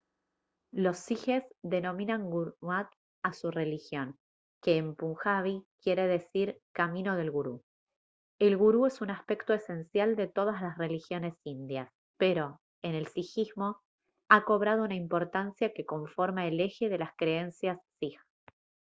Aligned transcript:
los 0.73 0.97
sijes 0.97 1.43
denominan 1.61 2.27
gurmat 2.31 2.87
a 3.21 3.33
su 3.33 3.51
religión 3.51 4.17
que 4.59 4.77
en 4.77 4.95
punjabi 4.95 5.63
quiere 5.79 6.07
decir 6.07 6.59
«camino 6.71 7.15
del 7.15 7.29
gurú». 7.29 7.61
el 8.39 8.57
gurú 8.57 8.87
es 8.87 8.99
un 9.01 9.11
aspecto 9.11 9.53
esencial 9.53 10.15
de 10.15 10.25
todas 10.27 10.59
las 10.63 10.75
religiones 10.79 11.35
indias 11.43 11.91
pero 12.17 12.61
en 12.81 12.95
el 12.95 13.05
sijismo 13.09 13.79
ha 14.27 14.43
cobrado 14.43 14.85
una 14.85 14.95
importancia 14.95 15.71
que 15.71 15.85
conforma 15.85 16.47
el 16.47 16.59
eje 16.61 16.89
de 16.89 16.97
las 16.97 17.11
creencias 17.15 17.77
sij 17.99 18.15